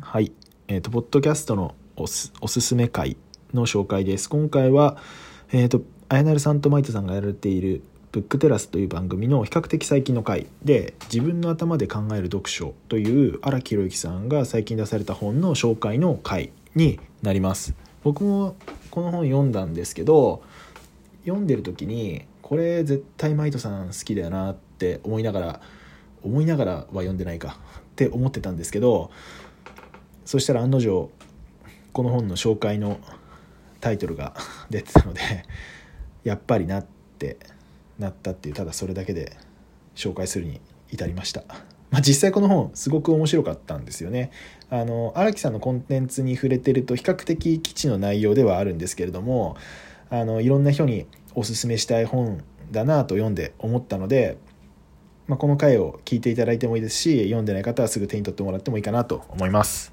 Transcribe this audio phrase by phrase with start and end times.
[0.00, 0.32] はい、
[0.68, 3.16] えっ、と、ポッドキャストのおすすめ回
[3.54, 4.28] の紹介です。
[4.28, 4.98] 今回は、
[5.52, 7.82] えっ、と、あやなるさんとマイトさんがやられている
[8.12, 18.56] ブックテラスという番組の比較的最近の回で自分の頭で考える読書という荒木宏之さんが最近出された本の紹介の回になります僕も
[18.90, 20.42] この本読んだんですけど
[21.24, 25.60] 読んでる時にこれ絶対マイトさん好きだよなって思いながら
[26.24, 29.12] 思いながらは読んでないかって思ってたんですけど
[30.30, 31.10] そしたら案の定
[31.92, 33.00] この本の紹介の
[33.80, 34.32] タイトルが
[34.70, 35.20] 出てたので
[36.22, 36.86] やっぱりなっ
[37.18, 37.36] て
[37.98, 39.36] なったっていうただそれだけで
[39.96, 40.60] 紹介するに
[40.92, 41.42] 至りました、
[41.90, 44.30] まあ、実際この本すごく面白かったんですよね。
[44.70, 49.56] あの荒木さんのコンテンツに触れてると比較的基地の内容ではあるんですけれども
[50.10, 54.38] あのいろんな人におすすめしたい本だなと読んで思ったので、
[55.26, 59.88] まあ、この回を聞いていただいてもいいですし読んでない方はすぐ手に取ってもらってもいいかなと思います。